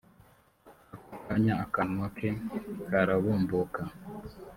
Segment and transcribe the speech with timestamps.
[0.97, 2.29] ako kanya akanwa ke
[2.89, 3.81] karabumbuka